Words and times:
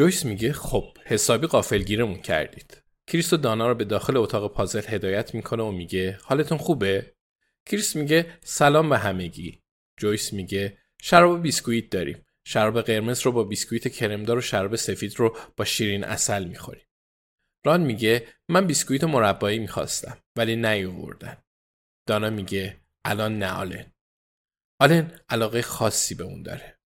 جویس 0.00 0.24
میگه 0.24 0.52
خب 0.52 0.98
حسابی 1.04 1.46
قافلگیرمون 1.46 2.22
کردید. 2.22 2.82
کریس 3.06 3.32
و 3.32 3.36
دانا 3.36 3.68
رو 3.68 3.74
به 3.74 3.84
داخل 3.84 4.16
اتاق 4.16 4.52
پازل 4.52 4.82
هدایت 4.86 5.34
می‌کنه 5.34 5.62
و 5.62 5.70
میگه 5.70 6.18
حالتون 6.22 6.58
خوبه؟ 6.58 7.14
کریس 7.66 7.96
میگه 7.96 8.38
سلام 8.44 8.88
به 8.88 8.98
همگی. 8.98 9.62
جویس 9.96 10.32
میگه 10.32 10.78
شراب 11.00 11.42
بیسکویت 11.42 11.90
داریم. 11.90 12.26
شراب 12.44 12.80
قرمز 12.80 13.20
رو 13.20 13.32
با 13.32 13.44
بیسکویت 13.44 13.88
کرمدار 13.88 14.38
و 14.38 14.40
شراب 14.40 14.76
سفید 14.76 15.14
رو 15.16 15.36
با 15.56 15.64
شیرین 15.64 16.04
اصل 16.04 16.44
می‌خوریم. 16.44 16.86
ران 17.64 17.80
میگه 17.80 18.26
من 18.48 18.66
بیسکویت 18.66 19.04
مربایی 19.04 19.58
می‌خواستم 19.58 20.18
ولی 20.36 20.56
نیاوردن. 20.56 21.36
دانا 22.06 22.30
میگه 22.30 22.80
الان 23.04 23.38
نه 23.38 23.52
آلن. 23.52 23.92
آلن 24.78 25.20
علاقه 25.28 25.62
خاصی 25.62 26.14
به 26.14 26.24
اون 26.24 26.42
داره. 26.42 26.78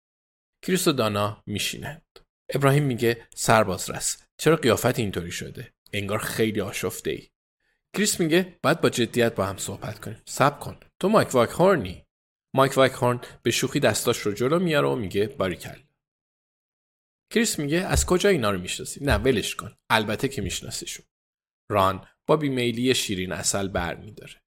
کریس 0.63 0.89
و 0.89 0.93
دانا 0.93 1.43
میشینند. 1.47 2.04
ابراهیم 2.49 2.85
میگه 2.85 3.29
سرباز 3.35 3.91
رس 3.91 4.23
چرا 4.37 4.57
قیافت 4.57 4.99
اینطوری 4.99 5.31
شده؟ 5.31 5.75
انگار 5.93 6.19
خیلی 6.19 6.61
آشفته 6.61 7.11
ای. 7.11 7.29
کریس 7.97 8.21
میگه 8.21 8.59
باید 8.63 8.81
با 8.81 8.91
جدیت 8.91 9.35
با 9.35 9.47
هم 9.47 9.57
صحبت 9.57 9.99
کنیم. 9.99 10.23
سب 10.25 10.61
کن. 10.61 10.81
تو 11.01 11.09
مایک 11.09 11.35
واک 11.35 11.51
هورنی. 11.51 12.07
مایک 12.55 12.77
واک 12.77 12.93
هورن 12.93 13.21
به 13.43 13.51
شوخی 13.51 13.81
دستاش 13.81 14.19
رو 14.19 14.33
جلو 14.33 14.59
میاره 14.59 14.89
و 14.89 14.97
میگه 14.97 15.27
باریکل. 15.27 15.79
کریس 17.31 17.59
میگه 17.59 17.79
از 17.79 18.07
کجا 18.07 18.29
اینا 18.29 18.51
رو 18.51 18.59
می‌شناسی؟ 18.59 19.05
نه 19.05 19.15
ولش 19.15 19.55
کن. 19.55 19.77
البته 19.91 20.29
که 20.29 20.43
میشناسیشون. 20.43 21.07
ران 21.71 22.07
با 22.27 22.37
بیمیلی 22.37 22.95
شیرین 22.95 23.33
اصل 23.33 23.69
بر 23.69 23.95
میداره. 23.95 24.43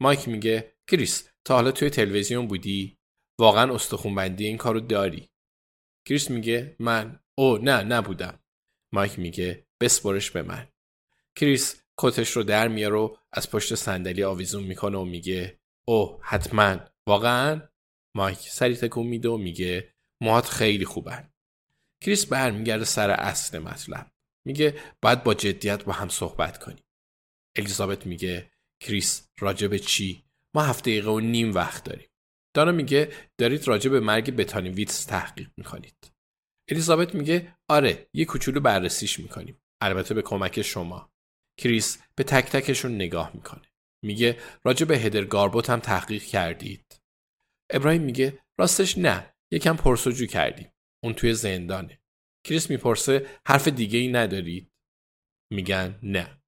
مایک 0.00 0.28
میگه 0.28 0.76
کریس 0.90 1.28
تا 1.44 1.54
حالا 1.54 1.72
توی 1.72 1.90
تلویزیون 1.90 2.46
بودی؟ 2.46 2.98
واقعا 3.38 3.74
استخونبندی 3.74 4.46
این 4.46 4.56
کارو 4.56 4.80
داری؟ 4.80 5.30
کریس 6.08 6.30
میگه 6.30 6.76
من 6.78 7.20
او 7.40 7.58
نه 7.58 7.82
نبودم. 7.82 8.38
مایک 8.92 9.18
میگه 9.18 9.66
بسپرش 9.80 10.30
به 10.30 10.42
من. 10.42 10.68
کریس 11.36 11.82
کتش 11.96 12.30
رو 12.30 12.42
در 12.42 12.68
میاره 12.68 12.96
و 12.96 13.16
از 13.32 13.50
پشت 13.50 13.74
صندلی 13.74 14.24
آویزون 14.24 14.62
می‌کنه 14.62 14.98
و 14.98 15.04
میگه 15.04 15.58
اوه 15.84 16.20
حتما. 16.22 16.76
واقعا؟ 17.06 17.62
مایک 18.14 18.38
سری 18.38 18.76
تکون 18.76 19.06
میده 19.06 19.28
و 19.28 19.36
میگه 19.36 19.94
موهات 20.20 20.46
خیلی 20.48 20.84
خوبن. 20.84 21.32
کریس 22.00 22.26
برمیگرده 22.26 22.84
سر 22.84 23.10
اصل 23.10 23.58
مطلب. 23.58 24.10
میگه 24.44 24.74
باید 25.02 25.22
با 25.22 25.34
جدیت 25.34 25.84
با 25.84 25.92
هم 25.92 26.08
صحبت 26.08 26.58
کنیم. 26.58 26.84
الیزابت 27.56 28.06
میگه 28.06 28.50
کریس 28.80 29.28
راجب 29.38 29.76
چی؟ 29.76 30.24
ما 30.54 30.62
هفته 30.62 30.90
دقیقه 30.90 31.10
و 31.10 31.20
نیم 31.20 31.54
وقت 31.54 31.84
داریم. 31.84 32.08
دانا 32.54 32.72
میگه 32.72 33.12
دارید 33.38 33.68
راجع 33.68 33.90
به 33.90 34.00
مرگ 34.00 34.36
بتانی 34.36 34.68
ویتس 34.68 35.04
تحقیق 35.04 35.50
می‌کنید. 35.56 36.10
الیزابت 36.70 37.14
میگه 37.14 37.56
آره 37.68 38.08
یه 38.12 38.24
کوچولو 38.24 38.60
بررسیش 38.60 39.20
می‌کنیم. 39.20 39.62
البته 39.80 40.14
به 40.14 40.22
کمک 40.22 40.62
شما. 40.62 41.12
کریس 41.56 41.98
به 42.14 42.24
تک 42.24 42.50
تکشون 42.50 42.94
نگاه 42.94 43.30
می‌کنه. 43.34 43.62
میگه 44.02 44.38
راجع 44.64 44.86
به 44.86 44.98
هدر 44.98 45.24
گاربوت 45.24 45.70
هم 45.70 45.80
تحقیق 45.80 46.22
کردید. 46.22 47.00
ابراهیم 47.70 48.02
میگه 48.02 48.38
راستش 48.58 48.98
نه 48.98 49.34
یکم 49.50 49.76
پرسجو 49.76 50.26
کردیم. 50.26 50.72
اون 51.04 51.14
توی 51.14 51.34
زندانه. 51.34 52.00
کریس 52.44 52.70
می‌پرسه 52.70 53.26
حرف 53.46 53.68
دیگه 53.68 53.98
ای 53.98 54.08
ندارید؟ 54.08 54.72
میگن 55.50 55.98
نه. 56.02 56.42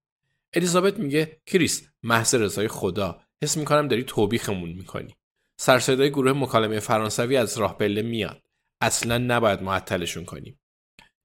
الیزابت 0.54 0.98
میگه 0.98 1.40
کریس 1.46 1.88
محض 2.02 2.34
رضای 2.34 2.68
خدا. 2.68 3.22
حس 3.42 3.56
می‌کنم 3.56 3.88
داری 3.88 4.04
توبیخمون 4.04 4.70
می‌کنی. 4.70 5.16
سرصدای 5.60 6.10
گروه 6.10 6.32
مکالمه 6.32 6.80
فرانسوی 6.80 7.36
از 7.36 7.58
راه 7.58 7.78
بله 7.78 8.02
میاد. 8.02 8.42
اصلا 8.82 9.18
نباید 9.18 9.62
معطلشون 9.62 10.24
کنیم 10.24 10.60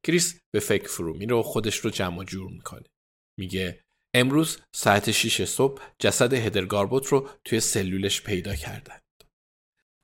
کریس 0.04 0.42
به 0.54 0.60
فکر 0.60 0.88
فرو 0.88 1.14
میره 1.14 1.36
و 1.36 1.44
خودش 1.44 1.78
رو 1.78 1.90
جمع 1.90 2.24
جور 2.24 2.52
می‌کنه 2.52 2.86
میگه 3.40 3.84
امروز 4.14 4.58
ساعت 4.76 5.12
6 5.12 5.46
صبح 5.46 5.82
جسد 6.00 6.34
هدر 6.34 6.66
گاربوت 6.66 7.08
رو 7.08 7.30
توی 7.46 7.60
سلولش 7.60 8.22
پیدا 8.22 8.56
کردند. 8.56 9.02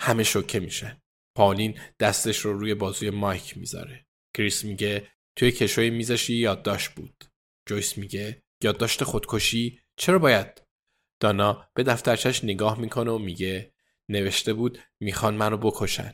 همه 0.01 0.23
شوکه 0.23 0.59
میشن. 0.59 1.01
پالین 1.37 1.79
دستش 1.99 2.37
رو 2.37 2.59
روی 2.59 2.73
بازوی 2.73 3.09
مایک 3.09 3.57
می‌ذاره. 3.57 4.05
کریس 4.37 4.63
میگه 4.63 5.07
توی 5.35 5.51
کشوی 5.51 5.89
میزش 5.89 6.29
یادداشت 6.29 6.91
بود. 6.91 7.25
جویس 7.69 7.97
میگه 7.97 8.43
یادداشت 8.63 9.03
خودکشی 9.03 9.79
چرا 9.97 10.19
باید؟ 10.19 10.63
دانا 11.19 11.69
به 11.73 11.83
دفترچش 11.83 12.43
نگاه 12.43 12.79
می‌کنه 12.79 13.11
و 13.11 13.17
میگه 13.17 13.73
نوشته 14.09 14.53
بود 14.53 14.79
می‌خوان 14.99 15.35
منو 15.35 15.57
بکشن. 15.57 16.13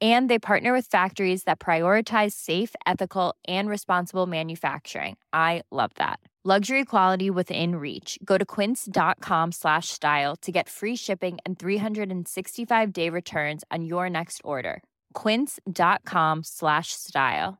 and 0.00 0.28
they 0.28 0.38
partner 0.38 0.74
with 0.74 0.86
factories 0.86 1.44
that 1.44 1.58
prioritize 1.58 2.32
safe, 2.32 2.74
ethical, 2.86 3.34
and 3.48 3.66
responsible 3.68 4.26
manufacturing. 4.26 5.16
I 5.32 5.62
love 5.70 5.90
that. 5.94 6.20
Luxury 6.44 6.84
quality 6.84 7.28
within 7.28 7.74
reach. 7.74 8.20
Go 8.24 8.38
to 8.38 8.44
quince.com 8.44 9.50
slash 9.50 9.88
style 9.88 10.36
to 10.42 10.52
get 10.52 10.68
free 10.68 10.94
shipping 10.94 11.38
and 11.44 11.58
365 11.58 12.92
day 12.92 13.10
returns 13.10 13.64
on 13.72 13.84
your 13.84 14.08
next 14.08 14.40
order. 14.44 14.80
Quince.com 15.12 16.44
slash 16.44 16.92
style. 16.92 17.58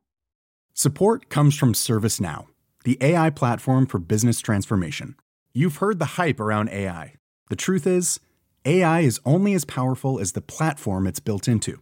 Support 0.73 1.27
comes 1.27 1.57
from 1.57 1.73
ServiceNow, 1.73 2.45
the 2.85 2.97
AI 3.01 3.29
platform 3.31 3.87
for 3.87 3.99
business 3.99 4.39
transformation. 4.39 5.15
You've 5.53 5.77
heard 5.77 5.99
the 5.99 6.13
hype 6.21 6.39
around 6.39 6.69
AI. 6.69 7.15
The 7.49 7.55
truth 7.57 7.85
is, 7.85 8.21
AI 8.63 9.01
is 9.01 9.19
only 9.25 9.53
as 9.53 9.65
powerful 9.65 10.17
as 10.17 10.31
the 10.31 10.41
platform 10.41 11.07
it's 11.07 11.19
built 11.19 11.47
into. 11.49 11.81